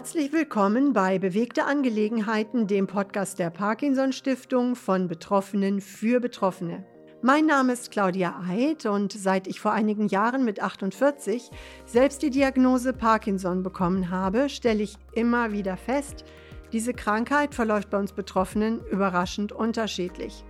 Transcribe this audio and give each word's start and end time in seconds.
Herzlich 0.00 0.32
willkommen 0.32 0.94
bei 0.94 1.18
Bewegte 1.18 1.66
Angelegenheiten, 1.66 2.66
dem 2.66 2.86
Podcast 2.86 3.38
der 3.38 3.50
Parkinson 3.50 4.14
Stiftung 4.14 4.74
von 4.74 5.08
Betroffenen 5.08 5.82
für 5.82 6.20
Betroffene. 6.20 6.86
Mein 7.20 7.44
Name 7.44 7.74
ist 7.74 7.90
Claudia 7.90 8.42
Eid 8.48 8.86
und 8.86 9.12
seit 9.12 9.46
ich 9.46 9.60
vor 9.60 9.72
einigen 9.72 10.08
Jahren 10.08 10.42
mit 10.42 10.62
48 10.62 11.50
selbst 11.84 12.22
die 12.22 12.30
Diagnose 12.30 12.94
Parkinson 12.94 13.62
bekommen 13.62 14.08
habe, 14.08 14.48
stelle 14.48 14.82
ich 14.82 14.96
immer 15.12 15.52
wieder 15.52 15.76
fest, 15.76 16.24
diese 16.72 16.94
Krankheit 16.94 17.54
verläuft 17.54 17.90
bei 17.90 17.98
uns 17.98 18.14
Betroffenen 18.14 18.80
überraschend 18.90 19.52
unterschiedlich. 19.52 20.46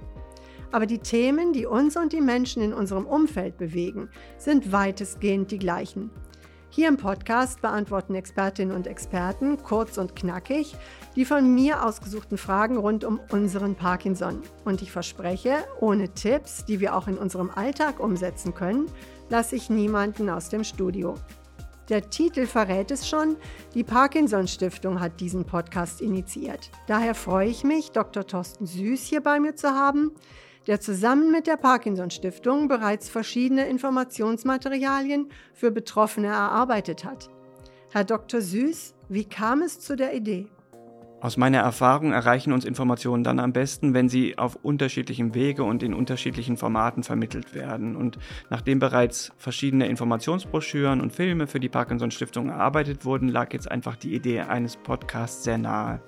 Aber 0.71 0.87
die 0.87 1.01
Themen, 1.01 1.53
die 1.53 1.67
uns 1.67 1.97
und 1.97 2.13
die 2.13 2.21
Menschen 2.21 2.63
in 2.63 2.73
unserem 2.73 3.05
Umfeld 3.05 3.59
bewegen, 3.59 4.11
sind 4.39 4.71
weitestgehend 4.71 5.51
die 5.51 5.59
gleichen. 5.59 6.13
Hier 6.73 6.87
im 6.87 6.97
Podcast 6.97 7.61
beantworten 7.63 8.15
Expertinnen 8.15 8.77
und 8.77 8.87
Experten 8.87 9.61
kurz 9.61 9.99
und 9.99 10.15
knackig 10.15 10.77
die 11.17 11.25
von 11.25 11.53
mir 11.53 11.85
ausgesuchten 11.85 12.39
Fragen 12.39 12.77
rund 12.77 13.03
um 13.03 13.19
unseren 13.33 13.75
Parkinson. 13.75 14.43
Und 14.65 14.81
ich 14.81 14.93
verspreche, 14.93 15.65
ohne 15.81 16.15
Tipps, 16.15 16.65
die 16.65 16.79
wir 16.79 16.95
auch 16.95 17.09
in 17.09 17.19
unserem 17.19 17.51
Alltag 17.51 17.99
umsetzen 17.99 18.55
können, 18.55 18.87
lasse 19.29 19.57
ich 19.57 19.69
niemanden 19.69 20.31
aus 20.31 20.49
dem 20.49 20.63
Studio. 20.63 21.17
Der 21.89 22.09
Titel 22.09 22.47
verrät 22.47 22.93
es 22.93 23.09
schon, 23.09 23.37
die 23.75 23.83
Parkinson 23.83 24.47
Stiftung 24.47 25.01
hat 25.01 25.19
diesen 25.19 25.45
Podcast 25.45 26.01
initiiert. 26.01 26.71
Daher 26.87 27.17
freue 27.17 27.49
ich 27.49 27.65
mich, 27.65 27.91
Dr. 27.91 28.25
Thorsten 28.25 28.67
Süß 28.67 29.07
hier 29.07 29.23
bei 29.23 29.41
mir 29.41 29.57
zu 29.57 29.71
haben 29.71 30.13
der 30.71 30.81
zusammen 30.81 31.33
mit 31.33 31.49
der 31.49 31.57
Parkinson 31.57 32.11
Stiftung 32.11 32.69
bereits 32.69 33.09
verschiedene 33.09 33.67
Informationsmaterialien 33.67 35.29
für 35.53 35.73
Betroffene 35.73 36.29
erarbeitet 36.29 37.05
hat. 37.05 37.29
Herr 37.91 38.05
Dr. 38.05 38.41
Süß, 38.41 38.95
wie 39.09 39.25
kam 39.25 39.63
es 39.63 39.81
zu 39.81 39.97
der 39.97 40.15
Idee? 40.15 40.47
Aus 41.23 41.37
meiner 41.37 41.59
Erfahrung 41.59 42.13
erreichen 42.13 42.51
uns 42.51 42.65
Informationen 42.65 43.25
dann 43.25 43.41
am 43.41 43.53
besten, 43.53 43.93
wenn 43.93 44.09
sie 44.09 44.39
auf 44.39 44.57
unterschiedlichem 44.63 45.35
Wege 45.35 45.65
und 45.65 45.83
in 45.83 45.93
unterschiedlichen 45.93 46.57
Formaten 46.57 47.03
vermittelt 47.03 47.55
werden. 47.55 47.95
Und 47.95 48.19
nachdem 48.49 48.79
bereits 48.79 49.31
verschiedene 49.37 49.87
Informationsbroschüren 49.87 51.03
und 51.03 51.13
Filme 51.13 51.47
für 51.47 51.61
die 51.61 51.69
Parkinson 51.69 52.11
Stiftung 52.11 52.49
erarbeitet 52.49 53.05
wurden, 53.05 53.29
lag 53.29 53.53
jetzt 53.53 53.71
einfach 53.71 53.97
die 53.97 54.15
Idee 54.15 54.41
eines 54.41 54.79
Podcasts 54.79 55.45
sehr 55.45 55.59
nahe. 55.59 56.01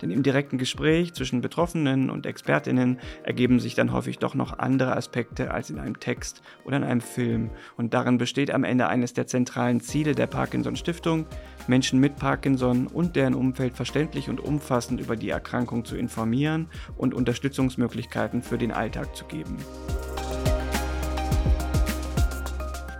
Denn 0.00 0.10
im 0.10 0.22
direkten 0.22 0.56
Gespräch 0.56 1.12
zwischen 1.12 1.42
Betroffenen 1.42 2.08
und 2.08 2.24
Expertinnen 2.24 3.00
ergeben 3.22 3.60
sich 3.60 3.74
dann 3.74 3.92
häufig 3.92 4.18
doch 4.18 4.34
noch 4.34 4.58
andere 4.58 4.96
Aspekte 4.96 5.50
als 5.50 5.68
in 5.68 5.78
einem 5.78 6.00
Text 6.00 6.40
oder 6.64 6.78
in 6.78 6.84
einem 6.84 7.02
Film. 7.02 7.50
Und 7.76 7.92
darin 7.92 8.16
besteht 8.16 8.50
am 8.50 8.64
Ende 8.64 8.88
eines 8.88 9.12
der 9.12 9.26
zentralen 9.26 9.80
Ziele 9.80 10.14
der 10.14 10.26
Parkinson 10.26 10.76
Stiftung, 10.76 11.26
Menschen 11.66 12.00
mit 12.00 12.16
Parkinson 12.16 12.86
und 12.86 13.14
deren 13.14 13.34
Umfeld 13.34 13.76
verständlich 13.76 14.30
und 14.30 14.40
umfassend 14.54 15.00
über 15.00 15.16
die 15.16 15.30
Erkrankung 15.30 15.84
zu 15.84 15.96
informieren 15.96 16.68
und 16.96 17.12
Unterstützungsmöglichkeiten 17.12 18.42
für 18.42 18.58
den 18.58 18.72
Alltag 18.72 19.16
zu 19.16 19.24
geben. 19.24 19.56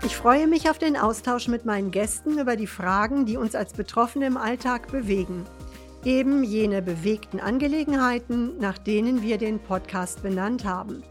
Ich 0.05 0.17
freue 0.17 0.49
mich 0.49 0.69
auf 0.69 0.79
den 0.79 0.97
Austausch 0.97 1.49
mit 1.49 1.65
meinen 1.65 1.91
Gästen 1.91 2.39
über 2.39 2.57
die 2.57 2.67
Fragen, 2.67 3.25
die 3.25 3.37
uns 3.37 3.55
als 3.55 3.73
Betroffene 3.73 4.27
im 4.27 4.37
Alltag 4.37 4.91
bewegen. 4.91 5.45
Eben 6.05 6.45
jene 6.45 6.83
bewegten 6.83 7.41
Angelegenheiten, 7.41 8.59
nach 8.59 8.77
denen 8.77 9.23
wir 9.23 9.39
den 9.39 9.61
Podcast 9.61 10.23
benannt 10.23 10.65
haben. 10.65 11.03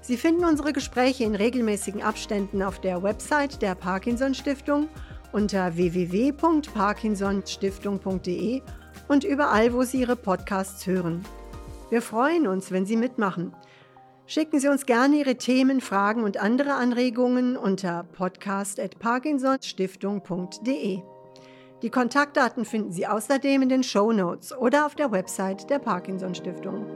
Sie 0.00 0.16
finden 0.16 0.46
unsere 0.46 0.72
Gespräche 0.72 1.24
in 1.24 1.34
regelmäßigen 1.34 2.02
Abständen 2.02 2.62
auf 2.62 2.80
der 2.80 3.02
Website 3.02 3.60
der 3.60 3.74
Parkinson 3.74 4.34
Stiftung 4.34 4.88
unter 5.32 5.76
www.parkinsonstiftung.de 5.76 8.62
und 9.10 9.24
überall, 9.24 9.74
wo 9.74 9.82
Sie 9.82 10.00
Ihre 10.00 10.14
Podcasts 10.14 10.86
hören. 10.86 11.24
Wir 11.90 12.00
freuen 12.00 12.46
uns, 12.46 12.70
wenn 12.70 12.86
Sie 12.86 12.96
mitmachen. 12.96 13.52
Schicken 14.26 14.60
Sie 14.60 14.68
uns 14.68 14.86
gerne 14.86 15.16
Ihre 15.16 15.34
Themen, 15.34 15.80
Fragen 15.80 16.22
und 16.22 16.36
andere 16.36 16.74
Anregungen 16.74 17.56
unter 17.56 18.04
podcast.parkinsonstiftung.de. 18.12 21.02
Die 21.82 21.90
Kontaktdaten 21.90 22.64
finden 22.64 22.92
Sie 22.92 23.08
außerdem 23.08 23.62
in 23.62 23.68
den 23.68 23.82
Show 23.82 24.12
Notes 24.12 24.56
oder 24.56 24.86
auf 24.86 24.94
der 24.94 25.10
Website 25.10 25.68
der 25.68 25.80
Parkinson 25.80 26.36
Stiftung. 26.36 26.86